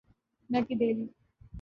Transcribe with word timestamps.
نہ 0.49 0.57
کہ 0.67 0.75
دہلی۔ 0.75 1.05